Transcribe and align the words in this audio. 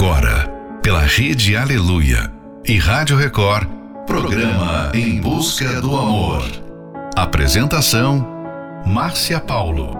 Agora, 0.00 0.48
pela 0.80 1.00
Rede 1.00 1.56
Aleluia 1.56 2.32
e 2.64 2.78
Rádio 2.78 3.16
Record, 3.16 3.68
programa 4.06 4.92
Em 4.94 5.20
Busca 5.20 5.80
do 5.80 5.96
Amor. 5.96 6.44
Apresentação: 7.16 8.24
Márcia 8.86 9.40
Paulo. 9.40 9.90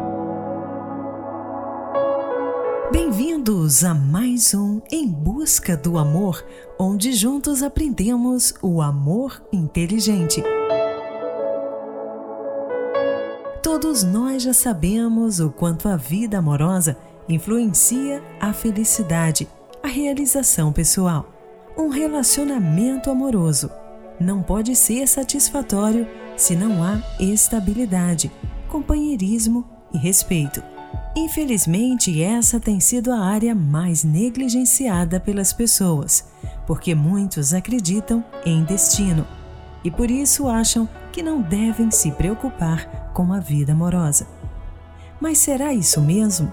Bem-vindos 2.92 3.83
a 3.83 3.92
mais 3.92 4.54
um 4.54 4.81
Em 4.88 5.04
Busca 5.08 5.76
do 5.76 5.99
Amor, 5.99 6.46
onde 6.78 7.12
juntos 7.12 7.60
aprendemos 7.60 8.54
o 8.62 8.80
amor 8.80 9.42
inteligente. 9.53 10.44
Todos 13.60 14.04
nós 14.04 14.44
já 14.44 14.53
sabemos 14.53 15.40
o 15.40 15.51
quanto 15.51 15.88
a 15.88 15.96
vida 15.96 16.38
amorosa 16.38 16.96
influencia 17.28 18.23
a 18.41 18.52
felicidade, 18.52 19.48
a 19.88 19.91
realização 19.91 20.70
pessoal. 20.70 21.33
Um 21.74 21.88
relacionamento 21.88 23.10
amoroso 23.10 23.70
não 24.20 24.42
pode 24.42 24.77
ser 24.77 25.09
satisfatório 25.09 26.06
se 26.37 26.55
não 26.55 26.84
há 26.84 27.01
estabilidade, 27.19 28.30
companheirismo 28.69 29.65
e 29.91 29.96
respeito. 29.96 30.62
Infelizmente, 31.16 32.23
essa 32.23 32.60
tem 32.60 32.79
sido 32.80 33.10
a 33.10 33.19
área 33.19 33.55
mais 33.55 34.05
negligenciada 34.05 35.19
pelas 35.19 35.55
pessoas, 35.55 36.27
porque 36.66 36.95
muitos 36.95 37.55
acreditam 37.55 38.23
em 38.45 38.65
destino 38.65 39.27
e 39.82 39.91
por 39.91 40.10
isso 40.10 40.48
acham 40.48 40.87
que 41.10 41.23
não 41.23 41.41
devem 41.41 41.91
se 41.91 42.12
preocupar 42.12 43.10
com 43.15 43.32
a 43.32 43.41
vida 43.41 43.73
amorosa. 43.73 44.27
Mas 45.18 45.38
será 45.38 45.73
isso 45.73 45.98
mesmo? 46.02 46.52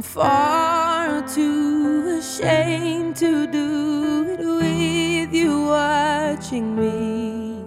Far 0.00 1.20
too 1.28 2.18
ashamed 2.18 3.16
to 3.16 3.46
do 3.46 4.24
it 4.30 4.38
with 4.40 5.34
you 5.34 5.66
watching 5.66 6.76
me. 6.76 7.64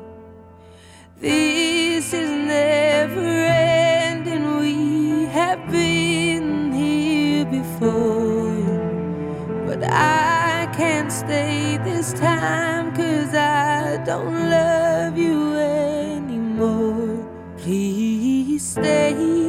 This 1.20 2.14
is 2.14 2.30
never 2.30 3.20
ending, 3.20 4.58
we 4.58 5.26
have 5.26 5.70
been 5.70 6.72
here 6.72 7.45
before. 7.45 8.56
But 9.67 9.84
I 9.84 10.67
can't 10.76 11.12
stay 11.12 11.78
this 11.84 12.14
time, 12.14 12.95
cause 12.95 13.36
I 13.36 13.98
don't 14.06 14.50
love 14.50 15.17
you 15.17 15.54
anymore. 15.56 17.23
Please 17.58 18.66
stay 18.66 19.45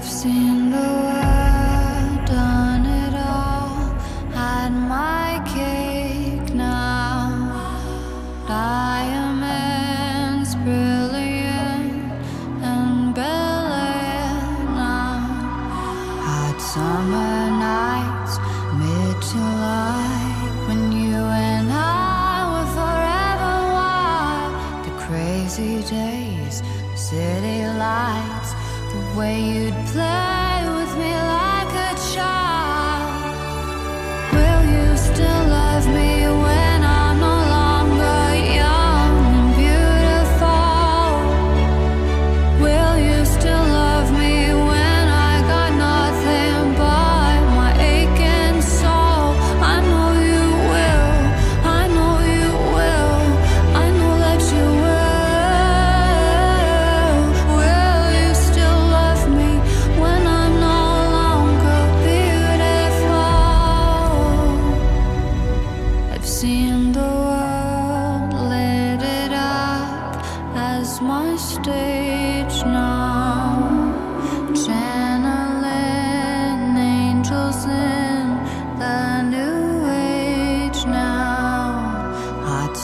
I've 0.00 0.08
seen 0.08 0.70
the 0.70 1.09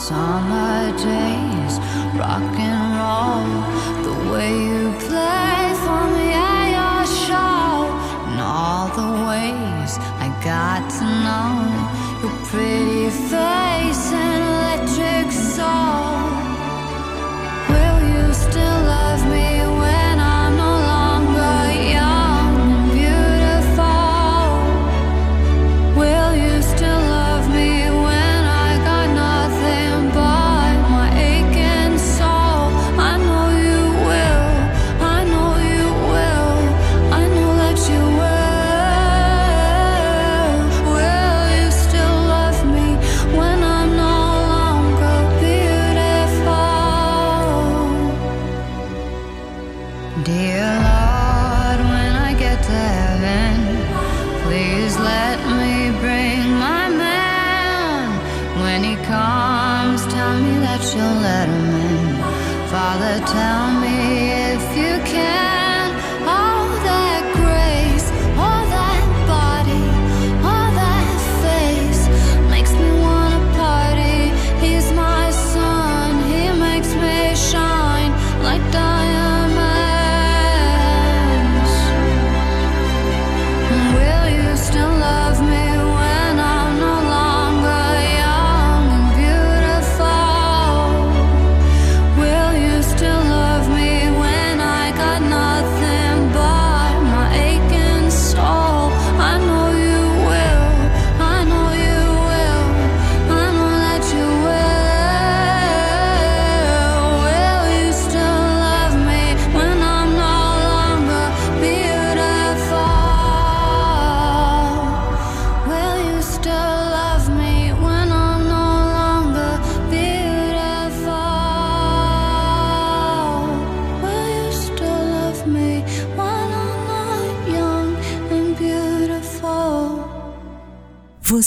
summer 0.09 0.93
days, 0.93 1.75
rock 2.15 2.55
and 2.71 2.85
roll. 3.01 3.51
The 4.07 4.31
way 4.31 4.53
you 4.69 4.93
play 5.09 5.63
for 5.83 6.03
me 6.15 6.29
at 6.33 6.67
your 6.79 7.03
show, 7.27 7.91
and 8.29 8.41
all 8.41 8.87
the 9.01 9.11
ways 9.27 9.99
I 10.25 10.29
got 10.45 10.89
to 10.99 11.05
know 11.25 11.51
you're 12.23 12.39
pretty. 12.47 12.96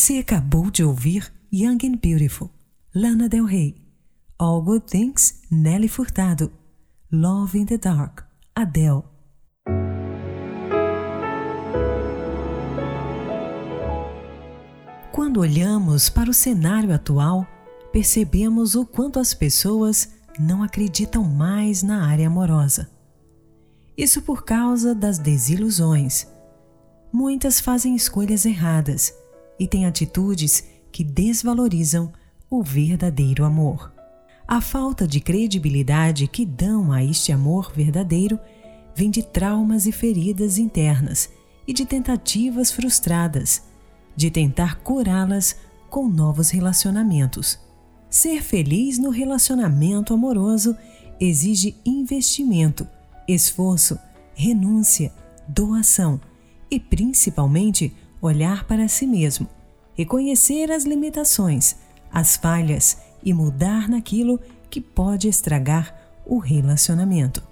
Você 0.10 0.18
acabou 0.18 0.72
de 0.72 0.84
ouvir 0.84 1.32
Young 1.54 1.78
and 1.84 2.00
Beautiful, 2.02 2.50
Lana 2.96 3.30
Del 3.30 3.46
Rey. 3.46 3.76
All 4.40 4.60
Good 4.60 4.88
Things, 4.88 5.44
Nelly 5.52 5.88
Furtado. 5.88 6.52
Love 7.12 7.60
in 7.60 7.68
the 7.68 7.78
Dark, 7.78 8.24
Adele. 8.56 9.04
Quando 15.12 15.42
olhamos 15.42 16.10
para 16.10 16.32
o 16.32 16.34
cenário 16.34 16.92
atual, 16.92 17.46
percebemos 17.92 18.74
o 18.74 18.88
quanto 18.88 19.20
as 19.20 19.36
pessoas 19.36 20.10
não 20.40 20.64
acreditam 20.64 21.24
mais 21.24 21.84
na 21.84 22.08
área 22.08 22.26
amorosa. 22.26 22.90
Isso 23.96 24.24
por 24.24 24.44
causa 24.44 24.96
das 24.96 25.20
desilusões. 25.20 26.26
Muitas 27.14 27.60
fazem 27.60 27.96
escolhas 27.96 28.44
erradas 28.44 29.19
e 29.60 29.68
têm 29.68 29.86
atitudes 29.86 30.64
que 30.92 31.04
desvalorizam 31.04 32.12
o 32.50 32.64
verdadeiro 32.64 33.44
amor. 33.44 33.94
A 34.48 34.62
falta 34.62 35.08
de 35.08 35.20
credibilidade 35.20 36.28
que 36.28 36.46
dão 36.46 36.92
a 36.92 37.04
este 37.04 37.32
amor 37.32 37.72
verdadeiro 37.76 38.40
vem 38.96 39.12
de 39.12 39.22
traumas 39.22 39.86
e 39.86 39.92
feridas 39.92 40.58
internas 40.58 41.30
e 41.68 41.74
de 41.74 41.86
tentativas 41.86 42.72
frustradas 42.72 43.62
de 44.16 44.30
tentar 44.30 44.80
curá-las 44.80 45.56
com 45.90 46.10
novos 46.10 46.50
relacionamentos. 46.50 47.60
Ser 48.10 48.42
feliz 48.42 48.98
no 48.98 49.12
relacionamento 49.12 50.14
amoroso 50.14 50.76
exige 51.20 51.76
investimento, 51.86 52.88
esforço, 53.28 53.98
renúncia, 54.34 55.14
doação 55.48 56.20
e 56.70 56.80
principalmente 56.80 57.94
olhar 58.22 58.66
para 58.66 58.88
si 58.88 59.06
mesmo, 59.06 59.48
reconhecer 59.94 60.72
as 60.72 60.84
limitações, 60.84 61.76
as 62.12 62.38
falhas 62.38 62.98
e 63.24 63.34
mudar 63.34 63.90
naquilo 63.90 64.40
que 64.70 64.82
pode 64.82 65.28
estragar 65.28 65.96
o 66.26 66.38
relacionamento. 66.38 67.44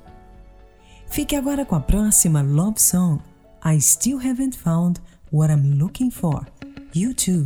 Fique 1.07 1.35
agora 1.35 1.65
com 1.65 1.75
a 1.75 1.79
próxima 1.79 2.41
love 2.41 2.81
song, 2.81 3.21
I 3.65 3.79
Still 3.81 4.19
Haven't 4.19 4.57
Found 4.59 5.01
What 5.31 5.51
I'm 5.51 5.77
Looking 5.77 6.11
For. 6.11 6.45
You 6.93 7.13
too. 7.13 7.45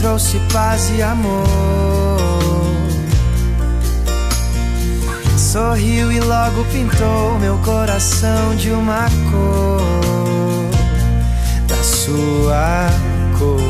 Trouxe 0.00 0.40
paz 0.50 0.90
e 0.96 1.02
amor. 1.02 1.46
Sorriu 5.36 6.10
e 6.10 6.18
logo 6.20 6.64
pintou 6.72 7.38
meu 7.38 7.58
coração 7.58 8.56
de 8.56 8.70
uma 8.70 9.06
cor 9.30 10.70
da 11.66 11.82
sua 11.82 12.88
cor. 13.38 13.60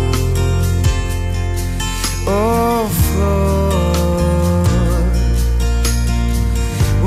Oh, 2.27 2.89
flor, 2.89 3.83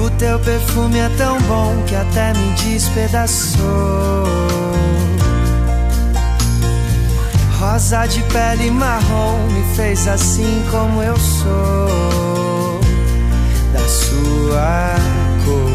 o 0.05 0.09
teu 0.17 0.37
perfume 0.39 0.99
é 0.99 1.09
tão 1.17 1.39
bom 1.43 1.81
que 1.87 1.95
até 1.95 2.33
me 2.33 2.53
despedaçou. 2.55 3.63
Rosa 7.63 8.05
de 8.07 8.21
pele 8.23 8.69
marrom 8.69 9.47
me 9.47 9.63
fez 9.73 10.05
assim 10.05 10.61
como 10.69 11.01
eu 11.01 11.15
sou 11.15 12.79
da 13.71 13.87
sua 13.87 14.95
cor. 15.45 15.71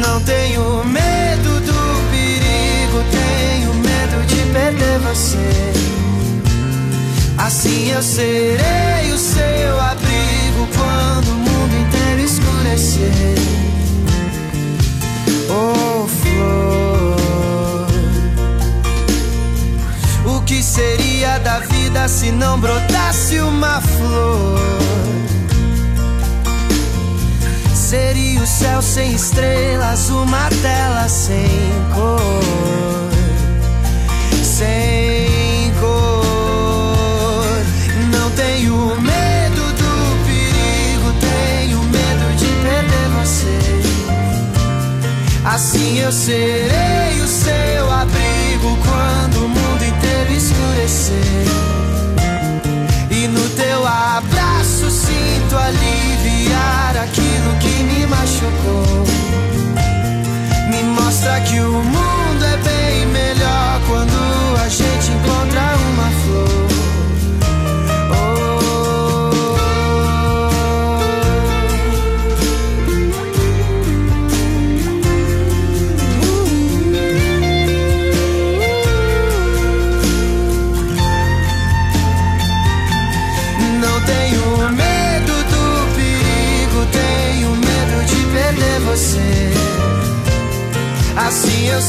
Não 0.00 0.20
tenho 0.22 0.84
medo 0.86 1.60
do 1.60 2.10
perigo, 2.10 3.04
tenho 3.12 3.74
medo 3.74 4.26
de 4.26 4.52
perder 4.54 4.98
você. 5.00 5.72
Assim 7.36 7.90
eu 7.90 8.02
serei 8.02 9.12
o 9.12 9.18
seu 9.18 9.80
abrigo 9.80 10.66
quando 10.74 11.28
o 11.28 11.34
mundo 11.34 11.74
inteiro 11.86 12.20
escurecer. 12.22 13.34
Oh, 15.50 16.08
flor. 16.08 16.83
Que 20.54 20.62
seria 20.62 21.38
da 21.38 21.58
vida 21.58 22.06
se 22.06 22.30
não 22.30 22.60
brotasse 22.60 23.40
uma 23.40 23.80
flor? 23.80 24.60
Seria 27.74 28.40
o 28.40 28.46
céu 28.46 28.80
sem 28.80 29.14
estrelas, 29.14 30.10
uma 30.10 30.48
tela 30.62 31.08
sem 31.08 31.72
cor. 31.92 33.03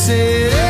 Assim 0.05 0.64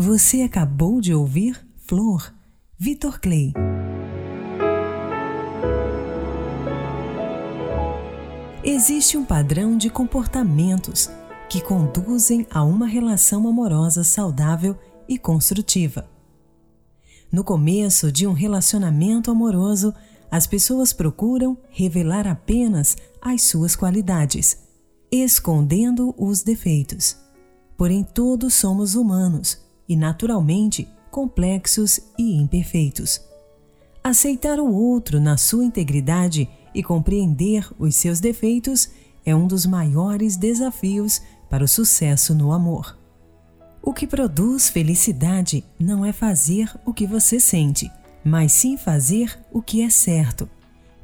Você 0.00 0.42
acabou 0.42 1.00
de 1.00 1.12
ouvir 1.12 1.60
Flor, 1.76 2.32
Vitor 2.78 3.18
Clay. 3.18 3.52
Existe 8.62 9.18
um 9.18 9.24
padrão 9.24 9.76
de 9.76 9.90
comportamentos 9.90 11.10
que 11.50 11.60
conduzem 11.60 12.46
a 12.48 12.62
uma 12.62 12.86
relação 12.86 13.48
amorosa 13.48 14.04
saudável 14.04 14.78
e 15.08 15.18
construtiva. 15.18 16.08
No 17.32 17.42
começo 17.42 18.12
de 18.12 18.24
um 18.24 18.32
relacionamento 18.32 19.32
amoroso, 19.32 19.92
as 20.30 20.46
pessoas 20.46 20.92
procuram 20.92 21.58
revelar 21.70 22.28
apenas 22.28 22.96
as 23.20 23.42
suas 23.42 23.74
qualidades, 23.74 24.58
escondendo 25.10 26.14
os 26.16 26.44
defeitos. 26.44 27.16
Porém, 27.76 28.04
todos 28.04 28.54
somos 28.54 28.94
humanos 28.94 29.66
e, 29.88 29.96
naturalmente, 29.96 30.88
complexos 31.10 32.00
e 32.18 32.36
imperfeitos. 32.36 33.20
Aceitar 34.02 34.60
o 34.60 34.72
outro 34.72 35.20
na 35.20 35.36
sua 35.36 35.64
integridade 35.64 36.48
e 36.74 36.82
compreender 36.82 37.68
os 37.78 37.96
seus 37.96 38.20
defeitos 38.20 38.90
é 39.24 39.34
um 39.34 39.46
dos 39.46 39.66
maiores 39.66 40.36
desafios 40.36 41.20
para 41.50 41.64
o 41.64 41.68
sucesso 41.68 42.34
no 42.34 42.52
amor. 42.52 42.98
O 43.82 43.92
que 43.92 44.06
produz 44.06 44.68
felicidade 44.68 45.64
não 45.78 46.04
é 46.04 46.12
fazer 46.12 46.70
o 46.84 46.92
que 46.92 47.06
você 47.06 47.40
sente, 47.40 47.90
mas 48.24 48.52
sim 48.52 48.76
fazer 48.76 49.38
o 49.50 49.62
que 49.62 49.82
é 49.82 49.88
certo. 49.88 50.48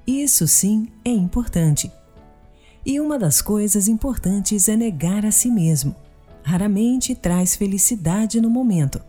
Isso 0.06 0.46
sim 0.46 0.88
é 1.04 1.10
importante. 1.10 1.90
E 2.84 3.00
uma 3.00 3.18
das 3.18 3.40
coisas 3.40 3.88
importantes 3.88 4.68
é 4.68 4.76
negar 4.76 5.24
a 5.24 5.30
si 5.30 5.50
mesmo. 5.50 5.96
Raramente 6.44 7.14
traz 7.14 7.56
felicidade 7.56 8.40
no 8.40 8.50
momento, 8.50 9.00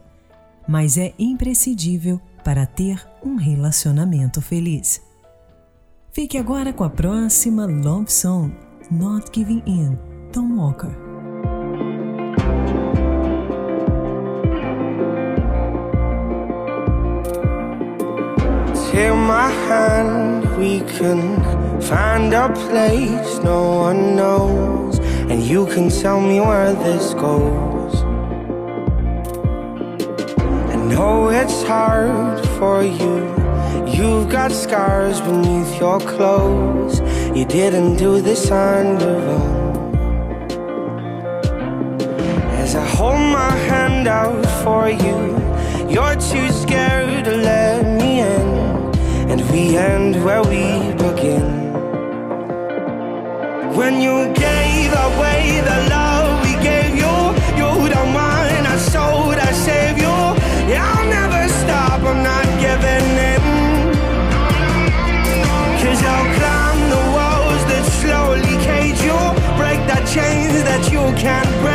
mas 0.66 0.98
é 0.98 1.14
imprescindível 1.20 2.20
para 2.44 2.66
ter 2.66 3.06
um 3.24 3.36
relacionamento 3.36 4.42
feliz. 4.42 5.02
Fique 6.14 6.38
agora 6.38 6.72
com 6.72 6.86
a 6.86 6.90
próxima 6.90 7.66
Love 7.66 8.10
Song, 8.10 8.54
Not 8.90 9.30
Giving 9.34 9.62
In, 9.68 9.98
Tom 10.32 10.56
Walker. 10.56 10.96
Take 18.92 19.12
my 19.12 19.52
hand, 19.68 20.48
we 20.58 20.80
can 20.98 21.44
find 21.82 22.34
a 22.34 22.48
place 22.48 23.40
no 23.44 23.82
one 23.90 24.16
knows, 24.16 25.02
and 25.30 25.42
you 25.44 25.66
can 25.66 25.90
tell 25.90 26.22
me 26.22 26.40
where 26.40 26.74
this 26.74 27.14
goes. 27.16 27.96
I 30.74 30.76
know 30.76 31.30
it's 31.30 31.64
hard 31.64 32.46
for 32.58 32.84
you. 32.84 33.36
You've 33.88 34.30
got 34.30 34.52
scars 34.52 35.22
beneath 35.22 35.80
your 35.80 36.00
clothes. 36.00 37.00
You 37.36 37.46
didn't 37.46 37.98
do 37.98 38.22
this 38.22 38.52
on 38.52 39.00
your 39.00 39.22
own. 39.38 39.92
Cause 42.52 42.76
I 42.76 42.86
hold 42.86 43.20
my 43.20 43.52
hand 43.70 44.08
out 44.08 44.46
for 44.64 44.90
you. 44.90 45.36
You're 45.90 46.16
too 46.16 46.50
scared 46.52 47.26
to 47.26 47.36
let 47.36 47.84
me 48.00 48.22
in. 48.22 48.48
And 49.32 49.42
we 49.52 49.76
end 49.76 50.24
where 50.24 50.44
we 50.44 50.94
begin. 50.94 51.65
When 53.76 54.00
you 54.00 54.34
gave 54.34 54.94
away 54.94 55.60
the 55.60 55.90
love 55.90 56.42
we 56.46 56.54
gave 56.64 56.96
you, 56.96 57.16
you 57.60 57.90
don't 57.90 58.14
mind. 58.14 58.66
I 58.66 58.78
sold, 58.78 59.36
I 59.36 59.52
saved 59.52 60.00
you. 60.00 60.18
Yeah, 60.72 60.94
I'll 60.96 61.10
never 61.10 61.50
stop, 61.62 62.00
I'm 62.02 62.24
not 62.24 62.46
giving 62.64 63.08
in. 63.32 63.42
Cause 65.82 66.02
I'll 66.14 66.30
climb 66.40 66.82
the 66.96 67.04
walls 67.18 67.64
that 67.72 67.86
slowly 68.00 68.56
cage 68.64 69.02
you, 69.04 69.20
break 69.60 69.80
the 69.92 70.00
chains 70.08 70.64
that 70.64 70.90
you 70.90 71.04
can't 71.20 71.52
break 71.62 71.75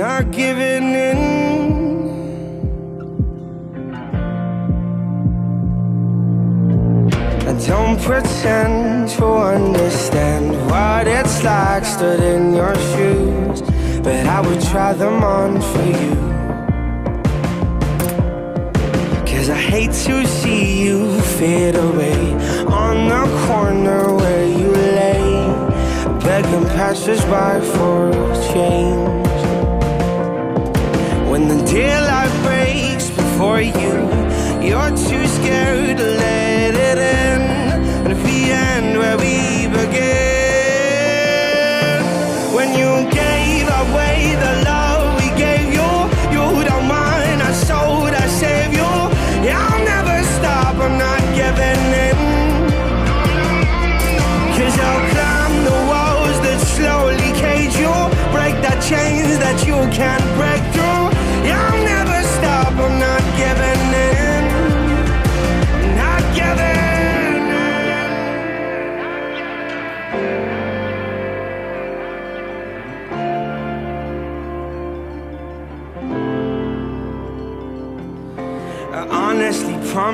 not 0.00 0.30
giving 0.30 0.94
in. 1.08 1.18
I 7.46 7.52
don't 7.66 8.00
pretend 8.00 9.10
to 9.16 9.26
understand 9.26 10.52
what 10.70 11.06
it's 11.06 11.44
like 11.44 11.84
stood 11.84 12.20
in 12.20 12.54
your 12.54 12.74
shoes, 12.90 13.60
but 14.02 14.24
I 14.26 14.40
would 14.40 14.62
try 14.72 14.94
them 14.94 15.22
on 15.22 15.60
for 15.70 15.84
you. 16.02 16.14
Cause 19.30 19.50
I 19.50 19.60
hate 19.72 19.92
to 20.06 20.26
see 20.26 20.82
you 20.82 21.20
fade 21.38 21.76
away 21.76 22.22
on 22.84 22.96
the 23.14 23.24
corner 23.46 24.14
where 24.14 24.46
you 24.46 24.70
lay, 24.70 25.24
begging 26.24 26.66
passersby 26.76 27.60
for 27.74 28.12
change. 28.54 29.29
Daylight 31.70 32.32
breaks 32.42 33.10
before 33.10 33.60
you, 33.60 33.92
you're 34.60 34.90
too 34.90 35.24
scared 35.38 35.98
to 35.98 36.04
let 36.04 36.74
it 36.74 36.98
in. 36.98 37.42
And 38.02 38.12
if 38.12 38.20
we 38.24 38.50
end 38.50 38.98
where 38.98 39.16
we 39.16 39.68
begin, 39.68 40.00
when 42.56 42.70
you 42.76 43.08
gave 43.12 43.68
away 43.68 44.09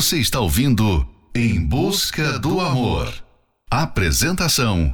Você 0.00 0.16
está 0.16 0.40
ouvindo 0.40 1.06
Em 1.32 1.64
Busca 1.64 2.40
do 2.40 2.60
Amor. 2.60 3.14
Apresentação: 3.70 4.92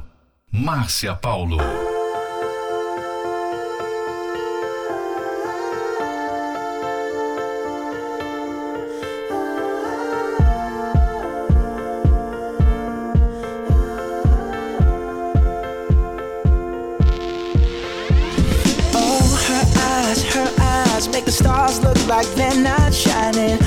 Márcia 0.51 1.15
Paulo. 1.15 1.57
Oh, 18.93 19.27
like 22.07 22.27
they're 22.35 22.61
not 22.61 22.93
shining. 22.93 23.66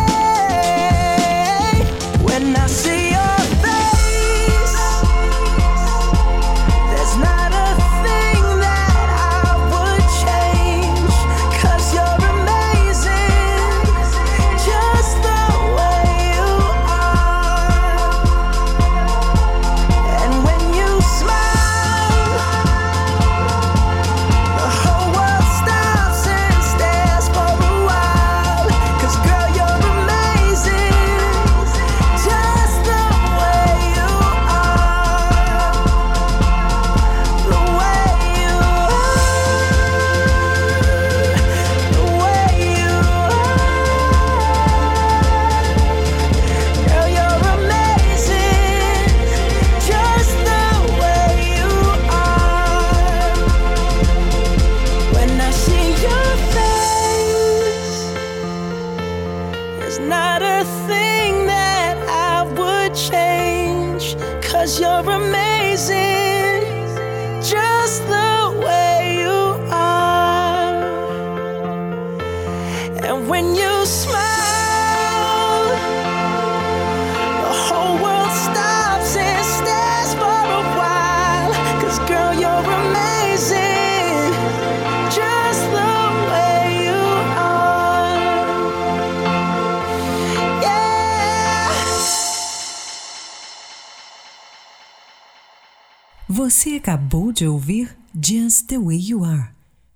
Você 96.51 96.71
acabou 96.71 97.31
de 97.31 97.47
ouvir 97.47 97.97
Just 98.13 98.67
the 98.67 98.77
Way 98.77 98.99
You 99.11 99.23
Are, 99.23 99.51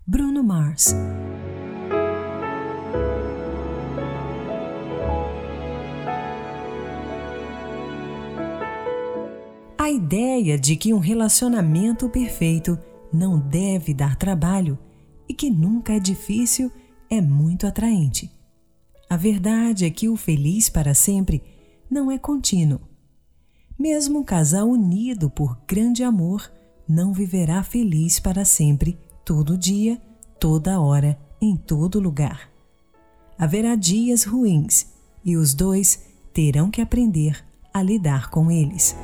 Bruno 0.08 0.42
Mars. 0.42 0.96
A 9.78 9.92
ideia 9.92 10.58
de 10.58 10.78
que 10.78 10.94
um 10.94 11.00
relacionamento 11.00 12.08
perfeito 12.08 12.80
não 13.12 13.38
deve 13.38 13.94
dar 13.94 14.16
trabalho 14.16 14.80
e 15.28 15.34
que 15.34 15.50
nunca 15.50 15.92
é 15.92 16.00
difícil 16.00 16.72
é 17.10 17.20
muito 17.20 17.68
atraente. 17.68 18.32
A 19.10 19.18
verdade 19.18 19.84
é 19.84 19.90
que 19.90 20.08
o 20.08 20.16
feliz 20.16 20.70
para 20.70 20.94
sempre 20.94 21.44
não 21.92 22.10
é 22.10 22.18
contínuo. 22.18 22.95
Mesmo 23.78 24.20
um 24.20 24.24
casal 24.24 24.70
unido 24.70 25.30
por 25.30 25.58
grande 25.68 26.02
amor 26.02 26.50
não 26.88 27.12
viverá 27.12 27.62
feliz 27.62 28.20
para 28.20 28.46
sempre, 28.46 28.98
todo 29.26 29.58
dia, 29.58 30.02
toda 30.40 30.80
hora, 30.80 31.20
em 31.42 31.58
todo 31.58 32.00
lugar. 32.00 32.50
Haverá 33.38 33.76
dias 33.76 34.24
ruins 34.24 34.88
e 35.26 35.36
os 35.36 35.54
dois 35.54 36.06
terão 36.34 36.72
que 36.72 36.80
aprender 36.80 37.44
a 37.74 37.82
lidar 37.82 38.30
com 38.30 38.50
eles. 38.50 38.96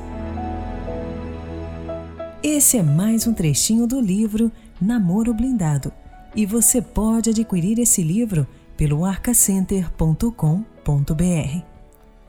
Esse 2.42 2.78
é 2.78 2.82
mais 2.82 3.26
um 3.26 3.34
trechinho 3.34 3.86
do 3.86 4.00
livro 4.00 4.50
Namoro 4.80 5.34
Blindado 5.34 5.92
e 6.34 6.46
você 6.46 6.80
pode 6.80 7.30
adquirir 7.30 7.78
esse 7.78 8.02
livro 8.02 8.46
pelo 8.76 9.04
arcacenter.com.br. 9.04 11.71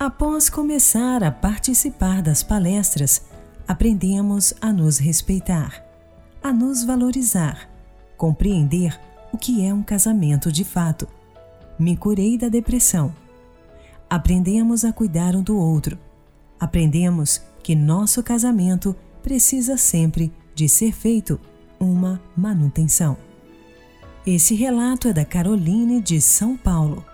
Após 0.06 0.50
começar 0.50 1.24
a 1.24 1.32
participar 1.32 2.22
das 2.22 2.44
palestras, 2.44 3.22
aprendemos 3.66 4.54
a 4.60 4.70
nos 4.70 4.98
respeitar, 4.98 5.82
a 6.44 6.52
nos 6.52 6.84
valorizar, 6.84 7.70
compreender 8.18 9.00
o 9.32 9.38
que 9.38 9.66
é 9.66 9.74
um 9.74 9.82
casamento 9.82 10.52
de 10.52 10.66
fato. 10.66 11.08
Me 11.80 11.96
curei 11.96 12.38
da 12.38 12.50
depressão. 12.50 13.16
Aprendemos 14.10 14.84
a 14.84 14.92
cuidar 14.92 15.38
um 15.38 15.42
do 15.42 15.58
outro. 15.58 15.98
Aprendemos 16.60 17.42
que 17.64 17.74
nosso 17.74 18.22
casamento 18.22 18.94
precisa 19.22 19.78
sempre 19.78 20.34
de 20.54 20.68
ser 20.68 20.92
feito 20.92 21.40
uma 21.80 22.22
manutenção. 22.36 23.16
Esse 24.28 24.54
relato 24.54 25.08
é 25.08 25.14
da 25.14 25.24
Caroline 25.24 26.02
de 26.02 26.20
São 26.20 26.58
Paulo. 26.58 27.06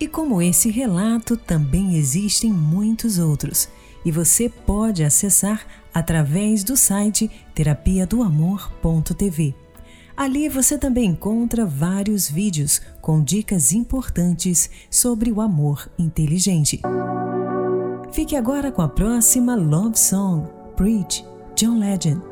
E 0.00 0.08
como 0.08 0.40
esse 0.40 0.70
relato, 0.70 1.36
também 1.36 1.96
existem 1.96 2.50
muitos 2.50 3.18
outros, 3.18 3.68
e 4.02 4.10
você 4.10 4.48
pode 4.48 5.04
acessar 5.04 5.66
através 5.92 6.64
do 6.64 6.74
site 6.74 7.30
terapiadoamor.tv. 7.54 9.54
Ali 10.16 10.48
você 10.48 10.78
também 10.78 11.10
encontra 11.10 11.66
vários 11.66 12.30
vídeos 12.30 12.80
com 13.00 13.22
dicas 13.22 13.72
importantes 13.72 14.70
sobre 14.90 15.30
o 15.30 15.40
amor 15.40 15.88
inteligente. 15.98 16.80
Fique 18.12 18.36
agora 18.36 18.72
com 18.72 18.82
a 18.82 18.88
próxima 18.88 19.54
Love 19.54 19.98
Song, 19.98 20.48
Preach, 20.76 21.24
John 21.54 21.78
Legend. 21.78 22.29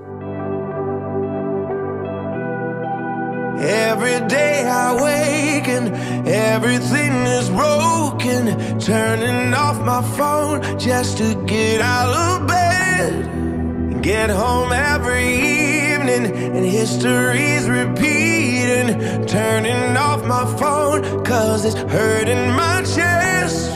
Every 3.61 4.21
day 4.29 4.64
I 4.64 4.94
wake 5.03 5.66
and 5.66 5.88
everything 6.29 7.12
is 7.27 7.51
broken. 7.51 8.79
Turning 8.79 9.53
off 9.53 9.85
my 9.85 10.01
phone 10.16 10.79
just 10.79 11.18
to 11.18 11.35
get 11.44 11.81
out 11.81 12.09
of 12.09 12.47
bed. 12.47 14.01
Get 14.01 14.31
home 14.31 14.73
every 14.73 15.27
evening 15.35 16.27
and 16.57 16.64
history's 16.64 17.68
repeating. 17.68 19.27
Turning 19.27 19.97
off 19.97 20.25
my 20.25 20.44
phone 20.57 21.25
cause 21.25 21.64
it's 21.64 21.75
hurting 21.75 22.53
my 22.53 22.83
chest. 22.83 23.71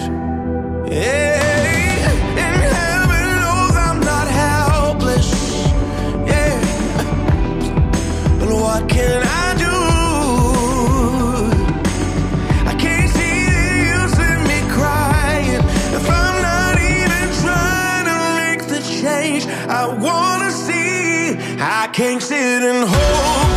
Yeah. 0.88 1.42
And 2.38 2.62
heaven 2.78 3.26
knows 3.42 3.74
I'm 3.76 3.98
not 3.98 4.28
helpless. 4.28 5.28
Yeah. 6.30 6.60
But 8.38 8.48
what 8.48 8.88
can 8.88 9.22
I 9.26 9.41
can't 22.02 22.20
sit 22.20 22.64
and 22.64 22.88
hope. 22.88 23.51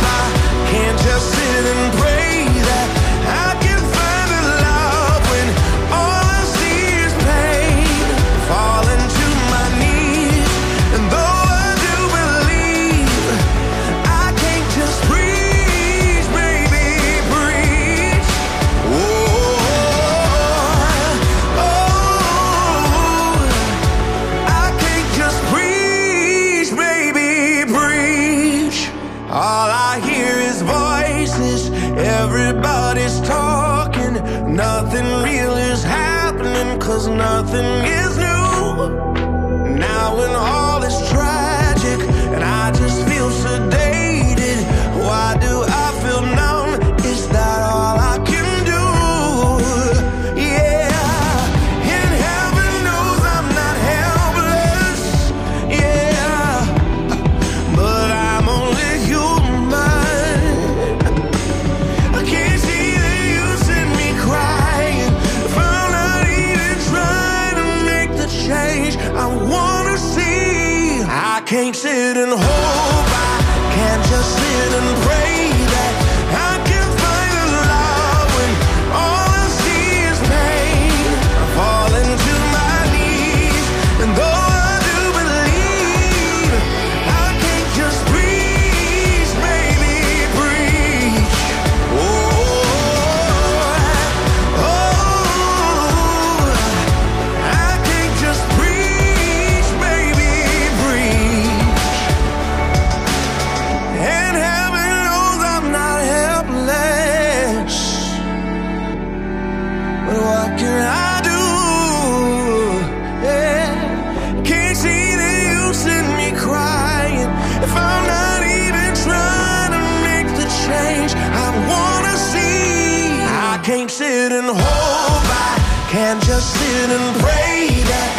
Sit 123.96 124.30
and 124.30 124.46
hope. 124.46 124.58
I 124.60 125.88
can't 125.88 126.22
just 126.22 126.52
sit 126.52 126.90
and 126.90 127.16
pray 127.16 127.80
that 127.88 128.10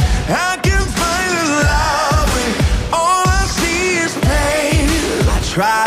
I 0.49 0.57
can 0.65 0.81
find 0.81 1.31
a 1.37 1.45
love 1.69 2.27
when 2.33 2.51
all 2.97 3.21
I 3.21 3.45
see 3.45 4.01
is 4.01 4.13
pain. 4.25 4.89
I 5.29 5.37
try 5.53 5.86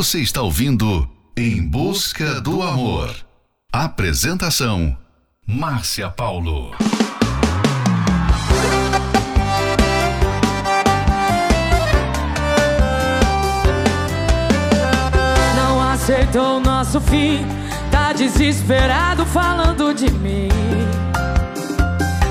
Você 0.00 0.20
está 0.20 0.40
ouvindo 0.40 1.06
Em 1.36 1.60
Busca 1.60 2.40
do 2.40 2.62
Amor. 2.62 3.14
Apresentação: 3.70 4.96
Márcia 5.46 6.08
Paulo. 6.08 6.74
Não 15.54 15.82
aceitou 15.82 16.56
o 16.56 16.60
nosso 16.60 16.98
fim, 17.02 17.44
tá 17.90 18.14
desesperado 18.14 19.26
falando 19.26 19.92
de 19.92 20.10
mim. 20.12 20.48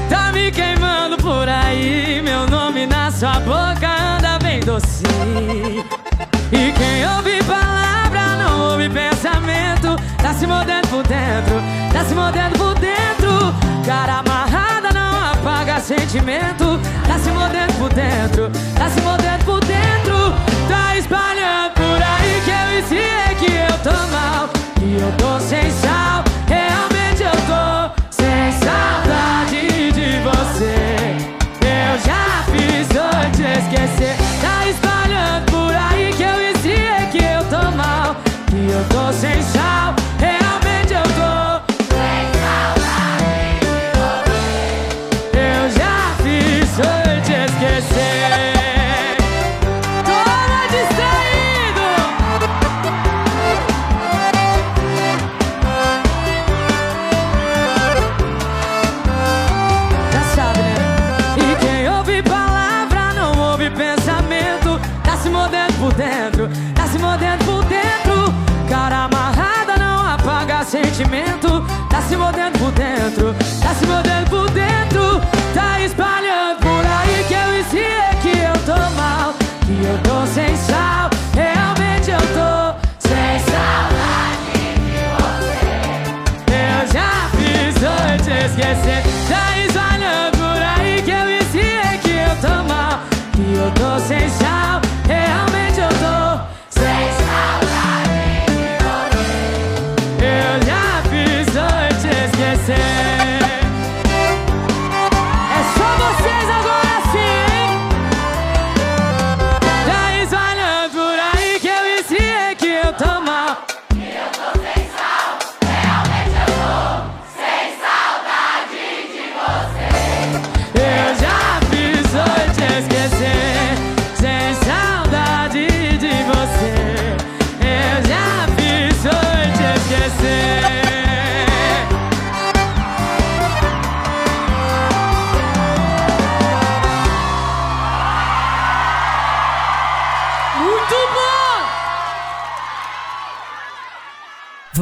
Tá 0.10 0.32
me 0.32 0.52
queimando 0.52 1.18
por 1.18 1.48
aí, 1.48 2.20
meu 2.24 2.48
nome 2.48 2.88
na 2.88 3.12
sua 3.12 3.40
boca 3.42 4.18
anda 4.18 4.40
bem 4.40 4.60
docinho. 4.60 5.99
Se 10.40 10.48
mordendo 10.48 10.88
por 10.88 11.04
dentro, 11.06 11.62
tá 11.92 12.06
se 12.06 12.16
mordendo 12.16 12.58
por 12.58 12.74
dentro. 12.80 13.54
Cara 13.86 14.20
amarrada 14.20 14.90
não 14.94 15.34
apaga 15.34 15.82
sentimento, 15.82 16.80
tá 17.06 17.20
se 17.20 17.30
mordendo 17.30 17.74
por 17.78 17.94
dentro, 17.94 18.50
tá 18.74 18.90
se 18.90 19.02
mordendo 19.02 19.44
por 19.44 19.60
dentro. 19.66 20.34
Tá 20.70 20.96
espalhando 20.96 21.74
por 21.74 22.02
aí 22.02 22.42
que 22.46 22.52
eu 22.52 22.80
ensinei 22.80 23.36
que 23.38 23.52
eu 23.52 23.78
tô 23.84 23.92
mal, 24.08 24.48
que 24.76 25.02
eu 25.02 25.12
tô 25.18 25.40
sem 25.42 25.70
sal. 25.72 26.24
Realmente 26.48 27.24
eu 27.24 27.36
tô 27.46 27.92
sem 28.10 28.52
saudade 28.54 29.92
de 29.92 30.22
você. 30.22 31.18
Eu 31.68 32.00
já 32.00 32.44
fiz 32.46 32.88
hoje 32.96 33.44
esquecer. 33.60 34.16
Tá 34.42 34.66
espalhando 34.68 35.52
por 35.52 35.76
aí 35.76 36.14
que 36.16 36.24
eu 36.24 36.50
ensinei 36.50 37.08
que 37.12 37.18
eu 37.18 37.44
tô 37.50 37.76
mal, 37.76 38.16
que 38.48 38.72
eu 38.72 38.86
tô 38.88 39.12
sem 39.12 39.42
sal. 39.42 39.99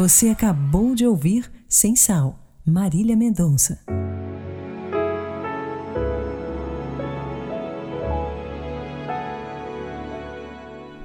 Você 0.08 0.30
acabou 0.30 0.96
de 0.96 1.06
ouvir 1.06 1.52
Sem 1.68 1.94
Sal, 1.94 2.40
Marília 2.66 3.14
Mendonça. 3.14 3.78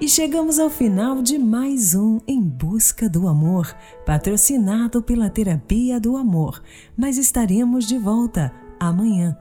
E 0.01 0.09
chegamos 0.09 0.61
ao 0.61 0.71
final 0.71 1.21
de 1.21 1.37
mais 1.37 1.97
um 1.97 2.21
Em 2.29 2.41
Busca 2.41 3.09
do 3.09 3.27
Amor, 3.27 3.75
patrocinado 4.07 5.03
pela 5.03 5.29
Terapia 5.29 5.99
do 5.99 6.17
Amor. 6.17 6.63
Mas 6.97 7.19
estaremos 7.19 7.89
de 7.89 7.99
volta 7.99 8.53
amanhã. 8.79 9.37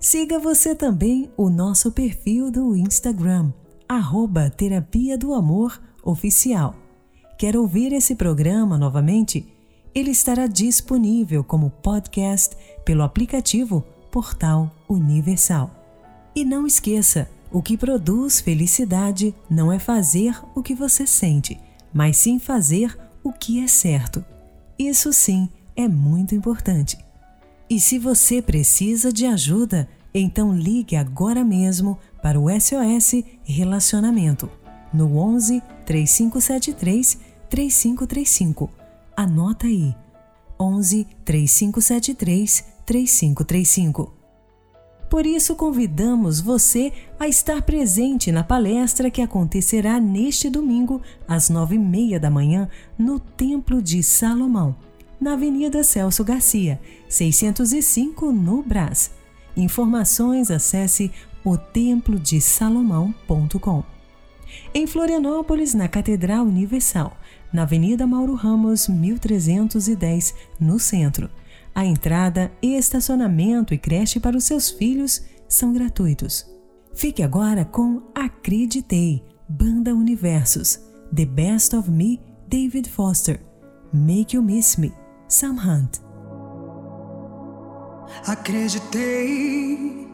Siga 0.00 0.38
você 0.38 0.74
também 0.74 1.30
o 1.36 1.50
nosso 1.50 1.92
perfil 1.92 2.50
do 2.50 2.74
Instagram, 2.74 3.52
arroba 3.86 4.48
Terapia 4.48 5.18
do 5.18 5.34
Amor 5.34 5.78
Oficial. 6.02 6.81
Quer 7.38 7.56
ouvir 7.56 7.92
esse 7.92 8.14
programa 8.14 8.78
novamente? 8.78 9.46
Ele 9.94 10.10
estará 10.10 10.46
disponível 10.46 11.42
como 11.42 11.70
podcast 11.70 12.56
pelo 12.84 13.02
aplicativo 13.02 13.84
Portal 14.10 14.70
Universal. 14.88 15.70
E 16.34 16.44
não 16.44 16.66
esqueça, 16.66 17.28
o 17.50 17.60
que 17.60 17.76
produz 17.76 18.40
felicidade 18.40 19.34
não 19.50 19.70
é 19.70 19.78
fazer 19.78 20.40
o 20.54 20.62
que 20.62 20.74
você 20.74 21.06
sente, 21.06 21.60
mas 21.92 22.16
sim 22.16 22.38
fazer 22.38 22.96
o 23.22 23.32
que 23.32 23.62
é 23.62 23.66
certo. 23.66 24.24
Isso 24.78 25.12
sim 25.12 25.48
é 25.76 25.86
muito 25.86 26.34
importante. 26.34 26.96
E 27.68 27.80
se 27.80 27.98
você 27.98 28.40
precisa 28.40 29.12
de 29.12 29.26
ajuda, 29.26 29.88
então 30.14 30.54
ligue 30.54 30.96
agora 30.96 31.44
mesmo 31.44 31.98
para 32.22 32.38
o 32.38 32.48
SOS 32.48 33.24
Relacionamento 33.44 34.48
no 34.92 35.16
11 35.16 35.62
3573 35.92 37.18
3535. 37.50 38.70
Anota 39.14 39.66
aí. 39.66 39.94
11 40.58 41.06
3573 41.22 42.64
3535. 42.86 44.14
Por 45.10 45.26
isso, 45.26 45.54
convidamos 45.54 46.40
você 46.40 46.90
a 47.20 47.28
estar 47.28 47.60
presente 47.60 48.32
na 48.32 48.42
palestra 48.42 49.10
que 49.10 49.20
acontecerá 49.20 50.00
neste 50.00 50.48
domingo, 50.48 51.02
às 51.28 51.50
nove 51.50 51.74
e 51.74 51.78
meia 51.78 52.18
da 52.18 52.30
manhã, 52.30 52.70
no 52.96 53.20
Templo 53.20 53.82
de 53.82 54.02
Salomão, 54.02 54.74
na 55.20 55.34
Avenida 55.34 55.84
Celso 55.84 56.24
Garcia, 56.24 56.80
605, 57.06 58.32
no 58.32 58.62
Brás. 58.62 59.10
Informações 59.54 60.50
acesse 60.50 61.12
otemplodesalomão.com. 61.44 63.91
Em 64.74 64.86
Florianópolis, 64.86 65.74
na 65.74 65.86
Catedral 65.86 66.46
Universal, 66.46 67.14
na 67.52 67.62
Avenida 67.62 68.06
Mauro 68.06 68.34
Ramos, 68.34 68.88
1310, 68.88 70.34
no 70.58 70.78
centro. 70.78 71.28
A 71.74 71.84
entrada, 71.84 72.50
estacionamento 72.62 73.74
e 73.74 73.78
creche 73.78 74.18
para 74.18 74.34
os 74.34 74.44
seus 74.44 74.70
filhos 74.70 75.22
são 75.46 75.74
gratuitos. 75.74 76.46
Fique 76.94 77.22
agora 77.22 77.66
com 77.66 78.02
Acreditei, 78.14 79.22
Banda 79.46 79.94
Universos, 79.94 80.80
The 81.14 81.26
Best 81.26 81.76
of 81.76 81.90
Me, 81.90 82.18
David 82.48 82.88
Foster, 82.88 83.40
Make 83.92 84.36
You 84.36 84.42
Miss 84.42 84.76
Me, 84.76 84.90
Sam 85.28 85.56
Hunt. 85.56 85.98
Acreditei, 88.26 90.08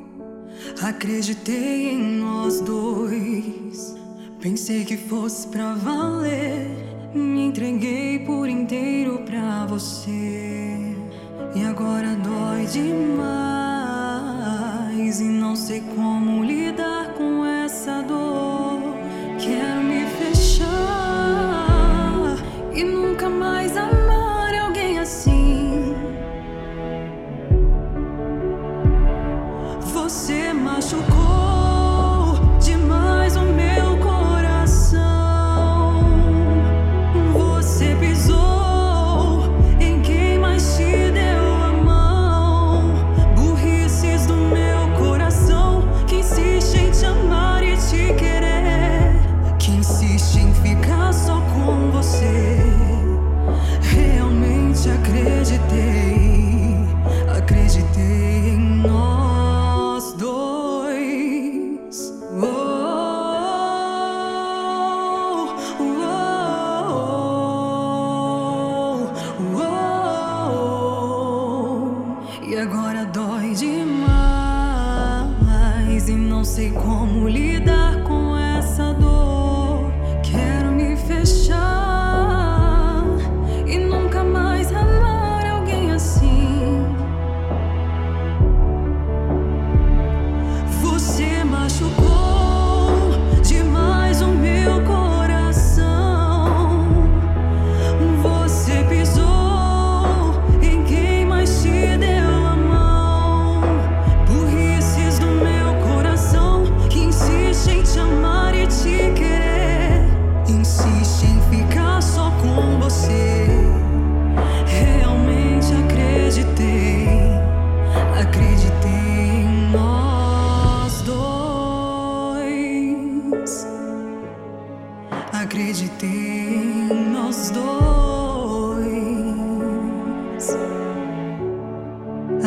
acreditei 0.83 1.91
em 1.91 2.19
nós 2.19 2.61
dois. 2.61 4.08
Pensei 4.41 4.85
que 4.85 4.97
fosse 4.97 5.49
pra 5.49 5.75
valer. 5.75 6.71
Me 7.13 7.47
entreguei 7.47 8.21
por 8.21 8.49
inteiro 8.49 9.25
pra 9.27 9.67
você. 9.67 10.97
E 11.57 11.65
agora 11.65 12.15
dói 12.15 12.65
demais. 12.67 13.19
E 15.21 15.25
não 15.25 15.57
sei 15.57 15.81
como 15.81 16.45
lidar 16.45 17.15
com 17.15 17.45
essa 17.45 18.01
dor. 18.03 18.95
Quero 19.41 19.83
me 19.83 20.07
fechar 20.07 20.69
e 22.73 22.85
nunca 22.85 23.29
mais 23.29 23.77
amar 23.77 24.55
alguém 24.55 25.01
assim. 25.01 25.97
Você 29.81 30.53
machucou 30.53 31.28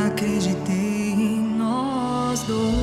Acreditei 0.08 1.14
em 1.14 1.58
nós 1.58 2.43
dois. 2.43 2.81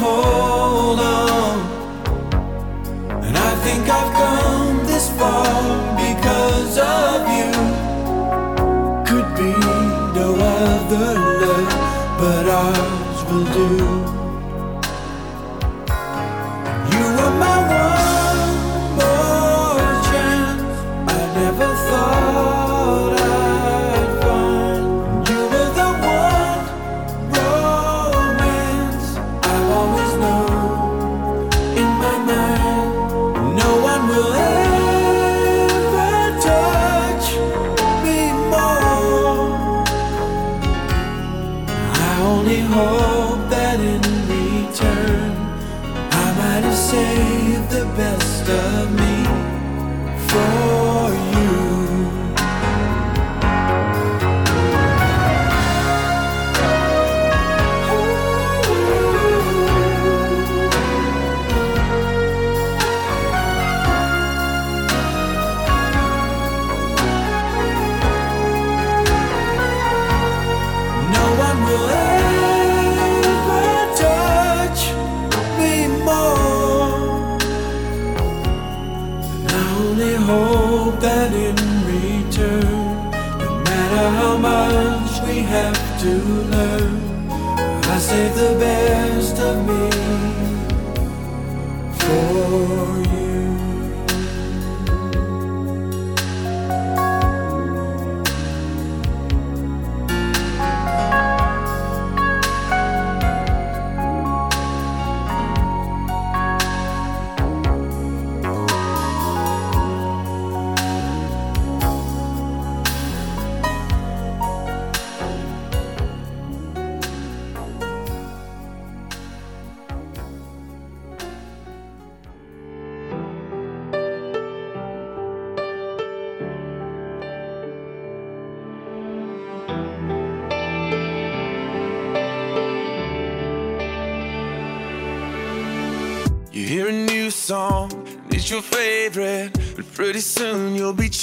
Hold 0.00 1.00
on. 1.00 1.56
And 3.24 3.36
I 3.36 3.52
think 3.64 3.82
I've 3.88 4.12
come 4.20 4.86
this 4.86 5.06
far 5.18 5.46
because 6.04 6.78
of 6.78 7.18
you. 7.36 7.50
Could 9.08 9.28
be 9.36 9.52
no 10.18 10.28
other 10.58 11.10
love, 11.42 11.70
but 12.18 12.44
ours 12.48 13.18
will 13.28 13.48
do. 13.52 13.99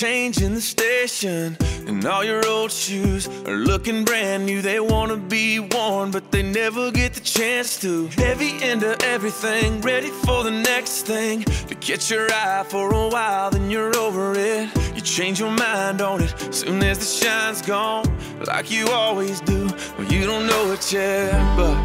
Be 0.08 0.14
changing 0.14 0.54
the 0.54 0.62
station. 0.62 1.58
And 1.88 2.06
all 2.06 2.24
your 2.24 2.46
old 2.48 2.72
shoes 2.72 3.28
are 3.46 3.56
looking 3.56 4.06
brand 4.06 4.46
new. 4.46 4.62
They 4.62 4.80
wanna 4.80 5.18
be 5.18 5.60
worn, 5.60 6.12
but 6.12 6.32
they 6.32 6.44
never 6.44 6.92
get 6.92 7.14
the 7.14 7.20
chance 7.20 7.80
to. 7.82 8.08
Heavy 8.08 8.52
into 8.64 8.96
everything, 9.04 9.82
ready 9.82 10.10
for 10.26 10.44
the 10.44 10.52
next 10.52 11.06
thing. 11.06 11.44
To 11.44 11.76
catch 11.76 12.12
your 12.12 12.28
eye 12.32 12.66
for 12.68 12.94
a 12.94 13.08
while, 13.10 13.50
then 13.52 13.70
you're 13.70 13.96
over 13.98 14.34
it. 14.36 14.70
You 14.96 15.02
change 15.02 15.40
your 15.40 15.52
mind 15.52 16.02
on 16.02 16.22
it 16.22 16.34
soon 16.54 16.84
as 16.84 16.98
the 17.00 17.26
shine's 17.26 17.62
gone, 17.62 18.06
like 18.46 18.72
you 18.72 18.88
always 18.90 19.42
do. 19.42 19.68
Well, 19.98 20.08
you 20.14 20.26
don't 20.26 20.48
know 20.48 20.72
it 20.72 20.92
yet, 20.92 21.32
but. 21.58 21.78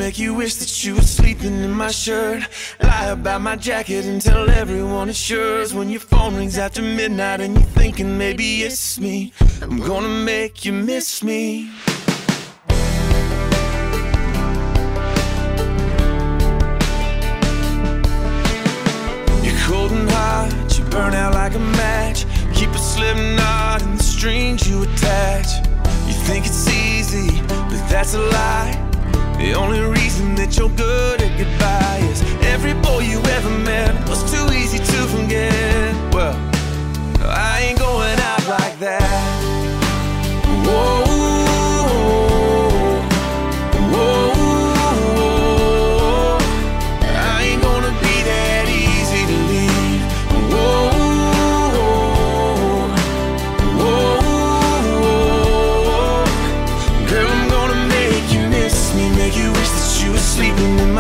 Make 0.06 0.20
you 0.20 0.34
wish 0.34 0.54
that 0.54 0.84
you 0.84 0.94
were 0.94 1.00
sleeping 1.00 1.64
in 1.64 1.72
my 1.72 1.90
shirt. 1.90 2.46
Lie 2.80 3.06
about 3.06 3.40
my 3.40 3.56
jacket 3.56 4.04
and 4.04 4.22
tell 4.22 4.48
everyone 4.48 5.08
it's 5.08 5.28
yours. 5.28 5.74
When 5.74 5.90
your 5.90 5.98
phone 5.98 6.36
rings 6.36 6.58
after 6.58 6.80
midnight 6.80 7.40
and 7.40 7.54
you're 7.54 7.72
thinking 7.80 8.16
maybe 8.16 8.62
it's 8.62 9.00
me, 9.00 9.32
I'm 9.60 9.80
gonna 9.80 10.08
make 10.24 10.64
you 10.64 10.72
miss 10.72 11.24
me. 11.24 11.72
You're 19.42 19.60
cold 19.66 19.90
and 19.90 20.08
hot, 20.08 20.78
you 20.78 20.84
burn 20.84 21.14
out 21.14 21.34
like 21.34 21.56
a 21.56 21.64
match. 21.82 22.26
Keep 22.54 22.70
a 22.70 22.78
slip 22.78 23.16
knot 23.16 23.82
in 23.82 23.96
the 23.96 24.04
strings 24.04 24.70
you 24.70 24.84
attach. 24.84 25.48
You 26.06 26.14
think 26.28 26.46
it's 26.46 26.68
easy, 26.68 27.42
but 27.48 27.88
that's 27.88 28.14
a 28.14 28.20
lie. 28.20 28.85
The 29.38 29.54
only 29.54 29.80
reason 29.80 30.34
that 30.36 30.56
you're 30.56 30.70
good 30.70 31.20
at 31.20 31.38
goodbye 31.38 32.00
is 32.10 32.22
every 32.44 32.74
boy 32.74 33.00
you 33.00 33.20
ever 33.36 33.50
met 33.50 33.92
was 34.08 34.22
too 34.32 34.46
easy 34.52 34.78
to 34.78 34.98
forget. 35.14 35.92
Well, 36.12 36.36
I 37.22 37.60
ain't 37.68 37.78
going 37.78 38.18
out 38.18 38.48
like 38.48 38.78
that. 38.80 39.36
Whoa, 40.66 41.05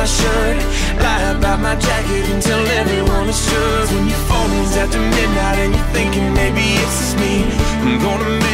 my 0.06 0.12
shirt. 0.12 0.56
Lie 1.02 1.36
about 1.36 1.60
my 1.60 1.74
jacket 1.76 2.24
and 2.30 2.40
tell 2.40 2.64
everyone 2.80 3.28
it's 3.28 3.50
yours. 3.50 3.90
When 3.90 4.06
your 4.08 4.22
phone 4.28 4.50
rings 4.52 4.76
after 4.76 5.00
midnight 5.00 5.58
and 5.64 5.74
you're 5.74 5.90
thinking 5.96 6.32
maybe 6.32 6.62
it's 6.82 6.98
just 7.00 7.18
me, 7.18 7.42
I'm 7.82 7.98
gonna 7.98 8.45